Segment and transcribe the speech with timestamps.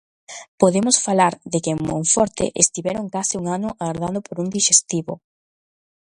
[0.61, 5.13] Podemos falar de que en Monforte estiveron case un ano agardando por un dixestivo.